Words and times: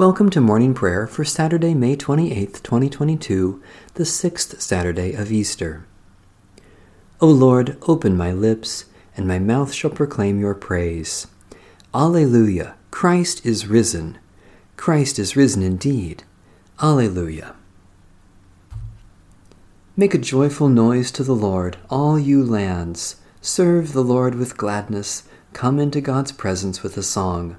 Welcome 0.00 0.30
to 0.30 0.40
morning 0.40 0.72
prayer 0.72 1.06
for 1.06 1.26
Saturday, 1.26 1.74
May 1.74 1.94
28th, 1.94 2.62
2022, 2.62 3.62
the 3.96 4.06
sixth 4.06 4.58
Saturday 4.58 5.12
of 5.12 5.30
Easter. 5.30 5.84
O 7.20 7.26
Lord, 7.26 7.76
open 7.82 8.16
my 8.16 8.32
lips, 8.32 8.86
and 9.14 9.28
my 9.28 9.38
mouth 9.38 9.74
shall 9.74 9.90
proclaim 9.90 10.40
your 10.40 10.54
praise. 10.54 11.26
Alleluia! 11.92 12.76
Christ 12.90 13.44
is 13.44 13.66
risen. 13.66 14.16
Christ 14.78 15.18
is 15.18 15.36
risen 15.36 15.62
indeed. 15.62 16.22
Alleluia. 16.80 17.54
Make 19.98 20.14
a 20.14 20.18
joyful 20.18 20.70
noise 20.70 21.10
to 21.10 21.22
the 21.22 21.36
Lord, 21.36 21.76
all 21.90 22.18
you 22.18 22.42
lands. 22.42 23.16
Serve 23.42 23.92
the 23.92 24.02
Lord 24.02 24.34
with 24.34 24.56
gladness. 24.56 25.24
Come 25.52 25.78
into 25.78 26.00
God's 26.00 26.32
presence 26.32 26.82
with 26.82 26.96
a 26.96 27.02
song. 27.02 27.58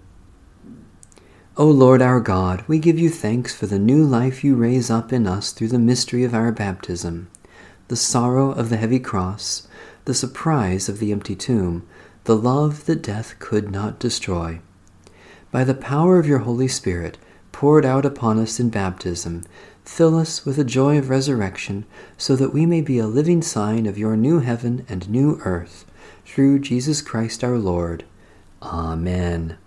O 1.57 1.65
Lord 1.65 2.01
our 2.01 2.21
God, 2.21 2.63
we 2.65 2.79
give 2.79 2.97
you 2.97 3.09
thanks 3.09 3.53
for 3.53 3.65
the 3.65 3.77
new 3.77 4.05
life 4.05 4.41
you 4.41 4.55
raise 4.55 4.89
up 4.89 5.11
in 5.11 5.27
us 5.27 5.51
through 5.51 5.67
the 5.67 5.77
mystery 5.77 6.23
of 6.23 6.33
our 6.33 6.49
baptism, 6.49 7.29
the 7.89 7.97
sorrow 7.97 8.51
of 8.51 8.69
the 8.69 8.77
heavy 8.77 8.99
cross, 8.99 9.67
the 10.05 10.13
surprise 10.13 10.87
of 10.87 10.99
the 10.99 11.11
empty 11.11 11.35
tomb, 11.35 11.85
the 12.23 12.37
love 12.37 12.85
that 12.85 13.03
death 13.03 13.35
could 13.39 13.69
not 13.69 13.99
destroy. 13.99 14.61
By 15.51 15.65
the 15.65 15.73
power 15.73 16.19
of 16.19 16.25
your 16.25 16.39
Holy 16.39 16.69
Spirit, 16.69 17.17
poured 17.51 17.83
out 17.83 18.05
upon 18.05 18.39
us 18.39 18.57
in 18.57 18.69
baptism, 18.69 19.43
fill 19.83 20.17
us 20.17 20.45
with 20.45 20.55
the 20.55 20.63
joy 20.63 20.97
of 20.97 21.09
resurrection, 21.09 21.85
so 22.17 22.37
that 22.37 22.53
we 22.53 22.65
may 22.65 22.79
be 22.79 22.97
a 22.97 23.07
living 23.07 23.41
sign 23.41 23.87
of 23.87 23.97
your 23.97 24.15
new 24.15 24.39
heaven 24.39 24.85
and 24.87 25.09
new 25.09 25.37
earth, 25.43 25.83
through 26.25 26.59
Jesus 26.59 27.01
Christ 27.01 27.43
our 27.43 27.57
Lord. 27.57 28.05
Amen. 28.61 29.57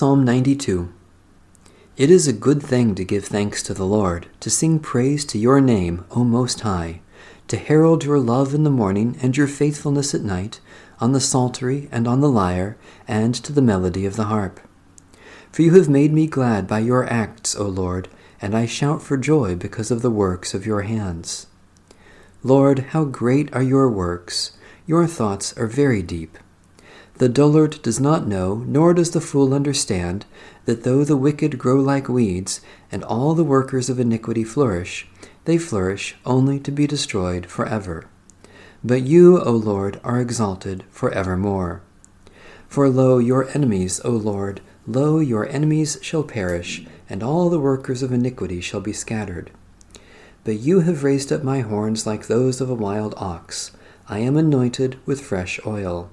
Psalm 0.00 0.24
92 0.24 0.90
It 1.98 2.10
is 2.10 2.26
a 2.26 2.32
good 2.32 2.62
thing 2.62 2.94
to 2.94 3.04
give 3.04 3.26
thanks 3.26 3.62
to 3.62 3.74
the 3.74 3.84
Lord, 3.84 4.28
to 4.40 4.48
sing 4.48 4.78
praise 4.78 5.26
to 5.26 5.38
your 5.38 5.60
name, 5.60 6.06
O 6.12 6.24
Most 6.24 6.60
High, 6.60 7.02
to 7.48 7.58
herald 7.58 8.02
your 8.02 8.18
love 8.18 8.54
in 8.54 8.64
the 8.64 8.70
morning 8.70 9.18
and 9.20 9.36
your 9.36 9.46
faithfulness 9.46 10.14
at 10.14 10.22
night, 10.22 10.58
on 11.00 11.12
the 11.12 11.20
psaltery 11.20 11.86
and 11.92 12.08
on 12.08 12.22
the 12.22 12.30
lyre, 12.30 12.78
and 13.06 13.34
to 13.34 13.52
the 13.52 13.60
melody 13.60 14.06
of 14.06 14.16
the 14.16 14.24
harp. 14.32 14.58
For 15.52 15.60
you 15.60 15.74
have 15.74 15.90
made 15.90 16.14
me 16.14 16.26
glad 16.26 16.66
by 16.66 16.78
your 16.78 17.04
acts, 17.12 17.54
O 17.54 17.64
Lord, 17.64 18.08
and 18.40 18.56
I 18.56 18.64
shout 18.64 19.02
for 19.02 19.18
joy 19.18 19.54
because 19.54 19.90
of 19.90 20.00
the 20.00 20.08
works 20.08 20.54
of 20.54 20.64
your 20.64 20.80
hands. 20.80 21.46
Lord, 22.42 22.86
how 22.94 23.04
great 23.04 23.52
are 23.52 23.62
your 23.62 23.90
works! 23.90 24.52
Your 24.86 25.06
thoughts 25.06 25.52
are 25.58 25.66
very 25.66 26.00
deep. 26.00 26.38
The 27.20 27.28
dullard 27.28 27.82
does 27.82 28.00
not 28.00 28.26
know, 28.26 28.64
nor 28.66 28.94
does 28.94 29.10
the 29.10 29.20
fool 29.20 29.52
understand, 29.52 30.24
that 30.64 30.84
though 30.84 31.04
the 31.04 31.18
wicked 31.18 31.58
grow 31.58 31.78
like 31.78 32.08
weeds, 32.08 32.62
and 32.90 33.04
all 33.04 33.34
the 33.34 33.44
workers 33.44 33.90
of 33.90 34.00
iniquity 34.00 34.42
flourish, 34.42 35.06
they 35.44 35.58
flourish 35.58 36.16
only 36.24 36.58
to 36.60 36.70
be 36.70 36.86
destroyed 36.86 37.44
for 37.44 37.66
ever. 37.66 38.06
But 38.82 39.02
you, 39.02 39.38
O 39.38 39.52
Lord, 39.52 40.00
are 40.02 40.18
exalted 40.18 40.84
for 40.88 41.10
evermore. 41.10 41.82
For 42.68 42.88
lo, 42.88 43.18
your 43.18 43.50
enemies, 43.50 44.00
O 44.02 44.12
Lord, 44.12 44.62
lo, 44.86 45.18
your 45.18 45.46
enemies 45.46 45.98
shall 46.00 46.22
perish, 46.22 46.86
and 47.06 47.22
all 47.22 47.50
the 47.50 47.60
workers 47.60 48.02
of 48.02 48.12
iniquity 48.12 48.62
shall 48.62 48.80
be 48.80 48.94
scattered. 48.94 49.50
But 50.44 50.60
you 50.60 50.80
have 50.80 51.04
raised 51.04 51.30
up 51.30 51.44
my 51.44 51.60
horns 51.60 52.06
like 52.06 52.28
those 52.28 52.62
of 52.62 52.70
a 52.70 52.74
wild 52.74 53.12
ox. 53.18 53.72
I 54.08 54.20
am 54.20 54.38
anointed 54.38 54.98
with 55.04 55.20
fresh 55.20 55.60
oil. 55.66 56.10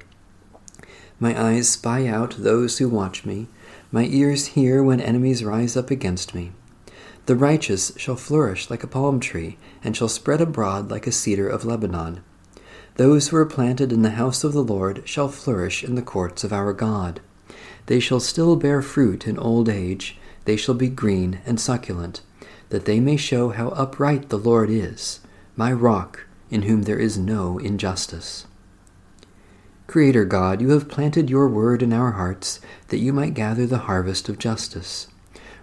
My 1.19 1.39
eyes 1.39 1.67
spy 1.69 2.07
out 2.07 2.35
those 2.37 2.77
who 2.77 2.89
watch 2.89 3.25
me. 3.25 3.47
My 3.91 4.05
ears 4.05 4.47
hear 4.47 4.83
when 4.83 4.99
enemies 4.99 5.43
rise 5.43 5.75
up 5.75 5.89
against 5.89 6.35
me. 6.35 6.51
The 7.25 7.35
righteous 7.35 7.91
shall 7.97 8.15
flourish 8.15 8.69
like 8.69 8.83
a 8.83 8.87
palm 8.87 9.19
tree, 9.19 9.57
and 9.83 9.97
shall 9.97 10.07
spread 10.07 10.41
abroad 10.41 10.91
like 10.91 11.07
a 11.07 11.11
cedar 11.11 11.49
of 11.49 11.65
Lebanon. 11.65 12.21
Those 12.95 13.27
who 13.27 13.37
are 13.37 13.45
planted 13.45 13.91
in 13.91 14.01
the 14.01 14.11
house 14.11 14.43
of 14.43 14.53
the 14.53 14.63
Lord 14.63 15.01
shall 15.05 15.27
flourish 15.27 15.83
in 15.83 15.95
the 15.95 16.01
courts 16.01 16.43
of 16.43 16.53
our 16.53 16.73
God. 16.73 17.19
They 17.87 17.99
shall 17.99 18.19
still 18.19 18.55
bear 18.55 18.81
fruit 18.81 19.27
in 19.27 19.37
old 19.37 19.69
age, 19.69 20.17
they 20.45 20.55
shall 20.55 20.75
be 20.75 20.87
green 20.87 21.39
and 21.45 21.59
succulent, 21.59 22.21
that 22.69 22.85
they 22.85 22.99
may 22.99 23.17
show 23.17 23.49
how 23.49 23.69
upright 23.69 24.29
the 24.29 24.37
Lord 24.37 24.69
is, 24.69 25.19
my 25.55 25.71
rock, 25.73 26.25
in 26.49 26.63
whom 26.63 26.83
there 26.83 26.99
is 26.99 27.17
no 27.17 27.57
injustice. 27.57 28.45
Creator 29.87 30.25
God, 30.25 30.61
you 30.61 30.71
have 30.71 30.89
planted 30.89 31.29
your 31.29 31.47
word 31.47 31.81
in 31.81 31.93
our 31.93 32.11
hearts 32.11 32.59
that 32.89 32.97
you 32.97 33.13
might 33.13 33.33
gather 33.33 33.65
the 33.65 33.77
harvest 33.79 34.27
of 34.27 34.37
justice. 34.37 35.07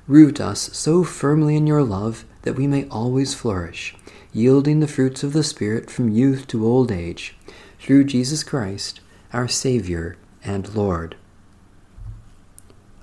Root 0.08 0.40
us 0.40 0.70
so 0.72 1.04
firmly 1.04 1.56
in 1.56 1.66
your 1.66 1.82
love 1.82 2.24
that 2.40 2.56
we 2.56 2.66
may 2.66 2.88
always 2.88 3.34
flourish, 3.34 3.94
yielding 4.32 4.80
the 4.80 4.88
fruits 4.88 5.22
of 5.22 5.34
the 5.34 5.44
Spirit 5.44 5.90
from 5.90 6.08
youth 6.08 6.46
to 6.46 6.66
old 6.66 6.90
age, 6.90 7.36
through 7.78 8.04
Jesus 8.04 8.42
Christ, 8.42 9.00
our 9.34 9.46
Savior 9.46 10.16
and 10.42 10.74
Lord. 10.74 11.16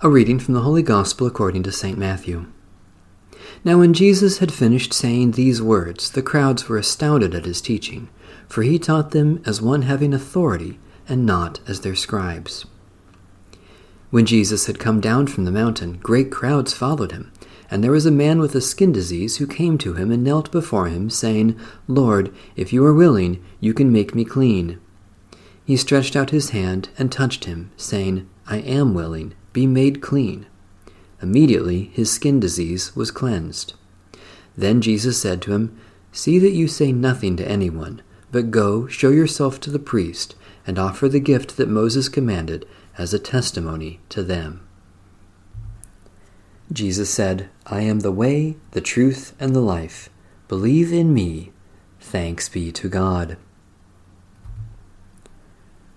A 0.01 0.09
reading 0.09 0.39
from 0.39 0.55
the 0.55 0.61
Holy 0.61 0.81
Gospel 0.81 1.27
according 1.27 1.61
to 1.63 1.71
St. 1.71 1.99
Matthew. 1.99 2.47
Now, 3.63 3.77
when 3.77 3.93
Jesus 3.93 4.39
had 4.39 4.51
finished 4.51 4.91
saying 4.91 5.31
these 5.31 5.61
words, 5.61 6.09
the 6.09 6.23
crowds 6.23 6.67
were 6.67 6.79
astounded 6.79 7.35
at 7.35 7.45
his 7.45 7.61
teaching, 7.61 8.09
for 8.47 8.63
he 8.63 8.79
taught 8.79 9.11
them 9.11 9.39
as 9.45 9.61
one 9.61 9.83
having 9.83 10.15
authority 10.15 10.79
and 11.07 11.25
not 11.25 11.59
as 11.67 11.81
their 11.81 11.95
scribes. 11.95 12.65
When 14.09 14.25
Jesus 14.25 14.65
had 14.65 14.79
come 14.79 14.99
down 14.99 15.27
from 15.27 15.45
the 15.45 15.51
mountain, 15.51 15.97
great 16.03 16.31
crowds 16.31 16.73
followed 16.73 17.13
him, 17.13 17.31
and 17.69 17.81
there 17.81 17.91
was 17.91 18.05
a 18.05 18.11
man 18.11 18.39
with 18.39 18.53
a 18.55 18.61
skin 18.61 18.91
disease 18.91 19.37
who 19.37 19.47
came 19.47 19.77
to 19.77 19.93
him 19.93 20.11
and 20.11 20.23
knelt 20.23 20.51
before 20.51 20.87
him, 20.87 21.09
saying, 21.09 21.57
Lord, 21.87 22.33
if 22.57 22.73
you 22.73 22.85
are 22.85 22.93
willing, 22.93 23.41
you 23.61 23.73
can 23.73 23.91
make 23.91 24.13
me 24.13 24.25
clean. 24.25 24.79
He 25.63 25.77
stretched 25.77 26.17
out 26.17 26.31
his 26.31 26.49
hand 26.49 26.89
and 26.97 27.09
touched 27.09 27.45
him, 27.45 27.71
saying, 27.77 28.29
I 28.45 28.57
am 28.57 28.93
willing, 28.93 29.33
be 29.53 29.65
made 29.65 30.01
clean. 30.01 30.45
Immediately 31.21 31.91
his 31.93 32.11
skin 32.11 32.41
disease 32.41 32.93
was 32.93 33.11
cleansed. 33.11 33.75
Then 34.57 34.81
Jesus 34.81 35.21
said 35.21 35.41
to 35.43 35.53
him, 35.53 35.79
See 36.11 36.39
that 36.39 36.51
you 36.51 36.67
say 36.67 36.91
nothing 36.91 37.37
to 37.37 37.47
anyone, 37.47 38.01
but 38.33 38.51
go, 38.51 38.87
show 38.87 39.09
yourself 39.09 39.61
to 39.61 39.69
the 39.69 39.79
priest, 39.79 40.35
and 40.65 40.77
offer 40.77 41.09
the 41.09 41.19
gift 41.19 41.57
that 41.57 41.69
Moses 41.69 42.09
commanded 42.09 42.65
as 42.97 43.13
a 43.13 43.19
testimony 43.19 43.99
to 44.09 44.23
them. 44.23 44.67
Jesus 46.71 47.09
said, 47.09 47.49
I 47.65 47.81
am 47.81 47.99
the 47.99 48.11
way, 48.11 48.55
the 48.71 48.81
truth, 48.81 49.35
and 49.39 49.53
the 49.53 49.61
life. 49.61 50.09
Believe 50.47 50.93
in 50.93 51.13
me. 51.13 51.51
Thanks 51.99 52.47
be 52.47 52.71
to 52.73 52.87
God. 52.87 53.37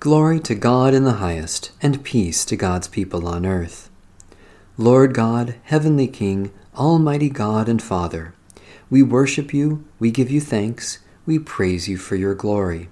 Glory 0.01 0.41
to 0.41 0.55
God 0.55 0.93
in 0.93 1.05
the 1.05 1.15
highest, 1.15 1.73
and 1.81 2.05
peace 2.05 2.45
to 2.45 2.57
God's 2.57 2.89
people 2.89 3.27
on 3.27 3.47
earth. 3.47 3.89
Lord 4.77 5.15
God, 5.15 5.55
Heavenly 5.63 6.09
King, 6.09 6.53
Almighty 6.77 7.31
God 7.31 7.69
and 7.69 7.81
Father, 7.81 8.35
we 8.91 9.03
worship 9.03 9.55
you, 9.55 9.85
we 9.99 10.11
give 10.11 10.31
you 10.31 10.41
thanks, 10.41 10.99
we 11.25 11.39
praise 11.39 11.89
you 11.89 11.97
for 11.97 12.17
your 12.17 12.35
glory. 12.35 12.89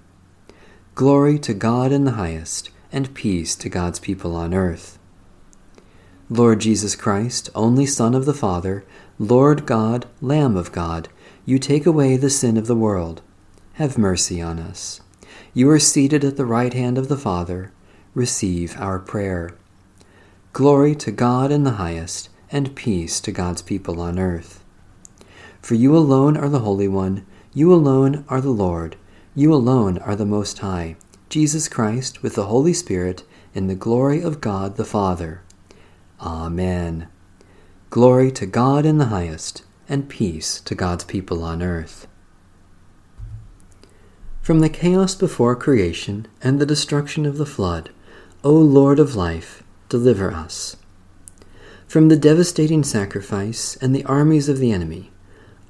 Glory 0.95 1.39
to 1.39 1.55
God 1.55 1.91
in 1.91 2.05
the 2.05 2.13
highest, 2.13 2.69
and 2.93 3.15
peace 3.15 3.55
to 3.57 3.71
God's 3.71 3.99
people 3.99 4.37
on 4.37 4.53
earth. 4.53 4.99
Lord 6.29 6.61
Jesus 6.61 6.95
Christ, 6.95 7.49
only 7.55 7.87
Son 7.87 8.15
of 8.15 8.27
the 8.27 8.35
Father, 8.35 8.85
Lord 9.19 9.65
God, 9.65 10.07
Lamb 10.21 10.55
of 10.55 10.71
God, 10.71 11.09
you 11.47 11.59
take 11.59 11.87
away 11.87 12.19
the 12.19 12.29
sin 12.29 12.59
of 12.59 12.67
the 12.67 12.77
world. 12.77 13.23
Have 13.75 13.97
mercy 13.97 14.43
on 14.43 14.59
us. 14.59 15.01
You 15.55 15.71
are 15.71 15.79
seated 15.79 16.25
at 16.25 16.37
the 16.37 16.45
right 16.45 16.75
hand 16.75 16.99
of 16.99 17.09
the 17.09 17.17
Father. 17.17 17.73
Receive 18.15 18.79
our 18.79 18.99
prayer. 18.99 19.55
Glory 20.53 20.95
to 20.97 21.11
God 21.11 21.51
in 21.51 21.65
the 21.65 21.73
highest, 21.73 22.29
and 22.51 22.77
peace 22.77 23.19
to 23.21 23.33
God's 23.33 23.63
people 23.63 23.99
on 23.99 24.19
earth. 24.19 24.63
For 25.63 25.75
you 25.75 25.97
alone 25.97 26.37
are 26.37 26.51
the 26.51 26.59
Holy 26.59 26.87
One, 26.87 27.25
you 27.55 27.73
alone 27.73 28.27
are 28.29 28.43
the 28.43 28.51
Lord. 28.51 28.97
You 29.35 29.55
alone 29.55 29.97
are 29.97 30.15
the 30.15 30.27
Most 30.27 30.59
High, 30.59 30.97
Jesus 31.31 31.67
Christ, 31.67 32.23
with 32.23 32.35
the 32.35 32.49
Holy 32.49 32.75
Spirit, 32.75 33.25
in 33.55 33.67
the 33.67 33.75
glory 33.75 34.21
of 34.21 34.43
God 34.43 34.77
the 34.77 34.85
Father. 34.85 35.41
Amen. 36.21 37.09
Glory 37.89 38.31
to 38.33 38.45
God 38.45 38.85
in 38.85 38.99
the 38.99 39.07
highest, 39.07 39.65
and 39.89 40.07
peace 40.07 40.61
to 40.61 40.75
God's 40.75 41.05
people 41.05 41.43
on 41.43 41.63
earth. 41.63 42.07
From 44.43 44.61
the 44.61 44.69
chaos 44.69 45.15
before 45.15 45.57
creation 45.57 46.29
and 46.43 46.61
the 46.61 46.67
destruction 46.67 47.25
of 47.25 47.39
the 47.39 47.47
flood, 47.47 47.89
O 48.45 48.53
Lord 48.53 48.99
of 48.99 49.17
life, 49.17 49.63
deliver 49.89 50.31
us. 50.31 50.77
From 51.87 52.09
the 52.09 52.19
devastating 52.19 52.85
sacrifice 52.85 53.77
and 53.77 53.95
the 53.95 54.05
armies 54.05 54.51
of 54.51 54.59
the 54.59 54.73
enemy, 54.73 55.11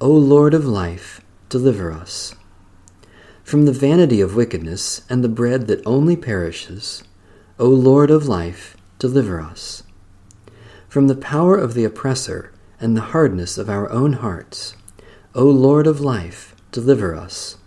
O 0.01 0.09
Lord 0.09 0.53
of 0.53 0.65
life, 0.65 1.21
deliver 1.47 1.93
us. 1.93 2.35
From 3.43 3.65
the 3.65 3.73
vanity 3.73 4.21
of 4.21 4.35
wickedness 4.35 5.01
and 5.09 5.23
the 5.23 5.29
bread 5.29 5.67
that 5.67 5.85
only 5.85 6.15
perishes, 6.15 7.03
O 7.59 7.67
Lord 7.67 8.09
of 8.09 8.27
life, 8.27 8.75
deliver 8.97 9.41
us. 9.41 9.83
From 10.87 11.07
the 11.07 11.15
power 11.15 11.57
of 11.57 11.73
the 11.73 11.83
oppressor 11.83 12.51
and 12.79 12.95
the 12.95 13.01
hardness 13.01 13.57
of 13.57 13.69
our 13.69 13.91
own 13.91 14.13
hearts, 14.13 14.75
O 15.35 15.45
Lord 15.45 15.87
of 15.87 15.99
life, 15.99 16.55
deliver 16.71 17.13
us. 17.13 17.57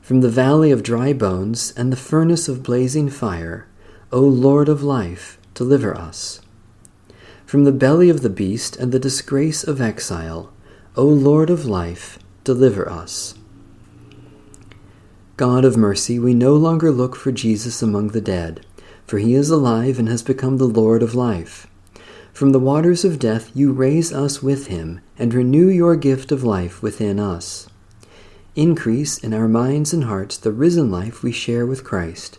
From 0.00 0.20
the 0.20 0.30
valley 0.30 0.70
of 0.70 0.82
dry 0.82 1.12
bones 1.12 1.72
and 1.76 1.92
the 1.92 1.96
furnace 1.96 2.48
of 2.48 2.62
blazing 2.62 3.08
fire, 3.08 3.68
O 4.10 4.20
Lord 4.20 4.68
of 4.68 4.82
life, 4.82 5.38
deliver 5.54 5.96
us. 5.96 6.40
From 7.44 7.64
the 7.64 7.72
belly 7.72 8.08
of 8.08 8.22
the 8.22 8.30
beast 8.30 8.76
and 8.76 8.90
the 8.90 8.98
disgrace 8.98 9.62
of 9.62 9.80
exile, 9.80 10.52
O 10.96 11.04
Lord 11.04 11.50
of 11.50 11.66
life, 11.66 12.18
deliver 12.42 12.90
us. 12.90 13.34
God 15.42 15.64
of 15.64 15.76
mercy, 15.76 16.20
we 16.20 16.34
no 16.34 16.54
longer 16.54 16.92
look 16.92 17.16
for 17.16 17.32
Jesus 17.32 17.82
among 17.82 18.10
the 18.10 18.20
dead, 18.20 18.64
for 19.04 19.18
he 19.18 19.34
is 19.34 19.50
alive 19.50 19.98
and 19.98 20.08
has 20.08 20.22
become 20.22 20.56
the 20.58 20.68
Lord 20.68 21.02
of 21.02 21.16
life. 21.16 21.66
From 22.32 22.52
the 22.52 22.60
waters 22.60 23.04
of 23.04 23.18
death 23.18 23.50
you 23.52 23.72
raise 23.72 24.12
us 24.12 24.40
with 24.40 24.68
him 24.68 25.00
and 25.18 25.34
renew 25.34 25.66
your 25.66 25.96
gift 25.96 26.30
of 26.30 26.44
life 26.44 26.80
within 26.80 27.18
us. 27.18 27.68
Increase 28.54 29.18
in 29.18 29.34
our 29.34 29.48
minds 29.48 29.92
and 29.92 30.04
hearts 30.04 30.36
the 30.36 30.52
risen 30.52 30.92
life 30.92 31.24
we 31.24 31.32
share 31.32 31.66
with 31.66 31.82
Christ, 31.82 32.38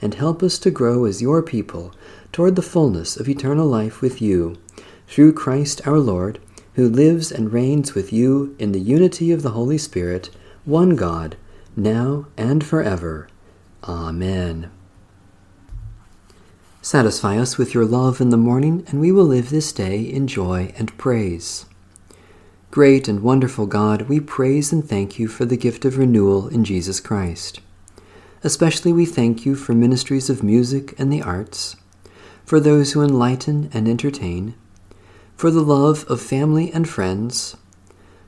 and 0.00 0.14
help 0.14 0.40
us 0.40 0.56
to 0.60 0.70
grow 0.70 1.06
as 1.06 1.20
your 1.20 1.42
people 1.42 1.92
toward 2.30 2.54
the 2.54 2.62
fullness 2.62 3.16
of 3.16 3.28
eternal 3.28 3.66
life 3.66 4.00
with 4.00 4.22
you, 4.22 4.56
through 5.08 5.32
Christ 5.32 5.84
our 5.88 5.98
Lord, 5.98 6.38
who 6.74 6.88
lives 6.88 7.32
and 7.32 7.52
reigns 7.52 7.96
with 7.96 8.12
you 8.12 8.54
in 8.60 8.70
the 8.70 8.78
unity 8.78 9.32
of 9.32 9.42
the 9.42 9.50
Holy 9.58 9.76
Spirit, 9.76 10.30
one 10.64 10.94
God, 10.94 11.36
now 11.76 12.26
and 12.36 12.64
forever. 12.64 13.28
Amen. 13.84 14.70
Satisfy 16.82 17.38
us 17.38 17.56
with 17.56 17.74
your 17.74 17.84
love 17.84 18.20
in 18.20 18.28
the 18.28 18.36
morning, 18.36 18.84
and 18.88 19.00
we 19.00 19.10
will 19.10 19.24
live 19.24 19.50
this 19.50 19.72
day 19.72 20.00
in 20.00 20.26
joy 20.26 20.72
and 20.76 20.96
praise. 20.98 21.66
Great 22.70 23.08
and 23.08 23.22
wonderful 23.22 23.66
God, 23.66 24.02
we 24.02 24.20
praise 24.20 24.72
and 24.72 24.86
thank 24.86 25.18
you 25.18 25.28
for 25.28 25.44
the 25.44 25.56
gift 25.56 25.84
of 25.84 25.96
renewal 25.96 26.48
in 26.48 26.64
Jesus 26.64 27.00
Christ. 27.00 27.60
Especially 28.42 28.92
we 28.92 29.06
thank 29.06 29.46
you 29.46 29.54
for 29.54 29.74
ministries 29.74 30.28
of 30.28 30.42
music 30.42 30.94
and 30.98 31.12
the 31.12 31.22
arts 31.22 31.76
for 32.44 32.60
those 32.60 32.92
who 32.92 33.02
enlighten 33.02 33.70
and 33.72 33.88
entertain, 33.88 34.54
for 35.36 35.50
the 35.50 35.62
love 35.62 36.04
of 36.08 36.20
family 36.20 36.70
and 36.72 36.88
friends, 36.88 37.56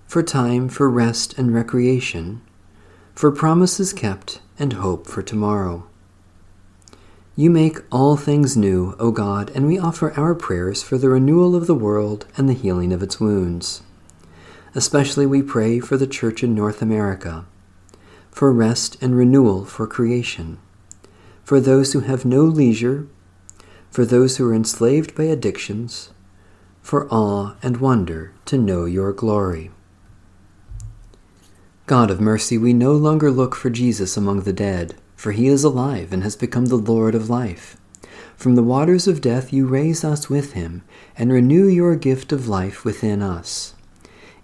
for 0.06 0.22
time 0.22 0.68
for 0.68 0.88
rest 0.88 1.36
and 1.38 1.54
recreation, 1.54 2.40
for 3.16 3.32
promises 3.32 3.92
kept 3.92 4.40
and 4.58 4.74
hope 4.74 5.08
for 5.08 5.22
tomorrow. 5.22 5.84
You 7.34 7.50
make 7.50 7.78
all 7.90 8.16
things 8.16 8.56
new, 8.56 8.94
O 9.00 9.10
God, 9.10 9.50
and 9.54 9.66
we 9.66 9.78
offer 9.78 10.12
our 10.12 10.36
prayers 10.36 10.84
for 10.84 10.96
the 10.96 11.08
renewal 11.08 11.56
of 11.56 11.66
the 11.66 11.74
world 11.74 12.26
and 12.36 12.48
the 12.48 12.54
healing 12.54 12.92
of 12.92 13.02
its 13.02 13.18
wounds. 13.18 13.82
Especially 14.76 15.26
we 15.26 15.42
pray 15.42 15.80
for 15.80 15.96
the 15.96 16.06
Church 16.06 16.44
in 16.44 16.54
North 16.54 16.80
America, 16.80 17.44
for 18.30 18.52
rest 18.52 18.96
and 19.02 19.16
renewal 19.16 19.64
for 19.64 19.88
creation, 19.88 20.58
for 21.42 21.58
those 21.58 21.92
who 21.92 22.00
have 22.00 22.24
no 22.24 22.42
leisure 22.42 23.08
for 23.96 24.04
those 24.04 24.36
who 24.36 24.46
are 24.46 24.54
enslaved 24.54 25.14
by 25.14 25.24
addictions, 25.24 26.10
for 26.82 27.08
awe 27.10 27.54
and 27.62 27.78
wonder 27.78 28.30
to 28.44 28.58
know 28.58 28.84
your 28.84 29.10
glory. 29.10 29.70
God 31.86 32.10
of 32.10 32.20
mercy, 32.20 32.58
we 32.58 32.72
no 32.72 32.92
longer 32.92 33.30
look 33.30 33.54
for 33.54 33.70
Jesus 33.70 34.16
among 34.16 34.40
the 34.42 34.52
dead, 34.52 34.96
for 35.14 35.30
he 35.30 35.46
is 35.46 35.62
alive 35.62 36.12
and 36.12 36.24
has 36.24 36.34
become 36.34 36.66
the 36.66 36.76
Lord 36.76 37.14
of 37.14 37.30
life. 37.30 37.76
From 38.36 38.56
the 38.56 38.62
waters 38.62 39.06
of 39.06 39.20
death 39.20 39.52
you 39.52 39.66
raise 39.68 40.02
us 40.02 40.28
with 40.28 40.54
him, 40.54 40.82
and 41.16 41.32
renew 41.32 41.68
your 41.68 41.94
gift 41.94 42.32
of 42.32 42.48
life 42.48 42.84
within 42.84 43.22
us. 43.22 43.74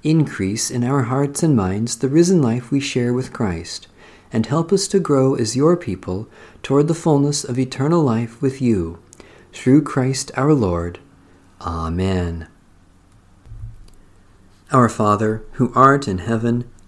Increase 0.05 0.71
in 0.71 0.85
our 0.85 1.03
hearts 1.03 1.43
and 1.43 1.57
minds 1.57 1.97
the 1.97 2.09
risen 2.09 2.41
life 2.41 2.71
we 2.71 2.79
share 2.79 3.13
with 3.13 3.33
Christ, 3.33 3.89
and 4.33 4.47
help 4.47 4.73
us 4.73 4.87
to 4.89 5.01
grow 5.01 5.35
as 5.35 5.57
your 5.57 5.77
people 5.77 6.29
toward 6.63 6.87
the 6.87 6.95
fullness 6.95 7.43
of 7.43 7.59
eternal 7.59 8.03
life 8.03 8.41
with 8.41 8.63
you 8.63 9.03
through 9.53 9.83
Christ 9.83 10.31
our 10.37 10.55
Lord. 10.55 11.01
Amen. 11.61 12.47
Our 14.71 14.89
Father, 14.89 15.45
who 15.55 15.73
art 15.75 16.09
in 16.09 16.19
heaven, 16.19 16.71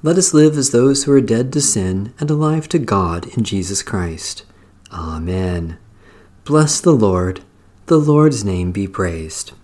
Let 0.00 0.16
us 0.16 0.32
live 0.32 0.56
as 0.56 0.70
those 0.70 1.04
who 1.04 1.12
are 1.12 1.20
dead 1.20 1.52
to 1.54 1.60
sin 1.60 2.14
and 2.20 2.30
alive 2.30 2.68
to 2.68 2.78
God 2.78 3.26
in 3.36 3.42
Jesus 3.42 3.82
Christ. 3.82 4.44
Amen. 4.92 5.76
Bless 6.44 6.80
the 6.80 6.92
Lord. 6.92 7.40
The 7.86 7.98
Lord's 7.98 8.44
name 8.44 8.70
be 8.70 8.86
praised. 8.86 9.54